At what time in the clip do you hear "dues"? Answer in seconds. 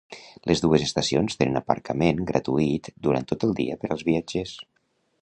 0.63-0.85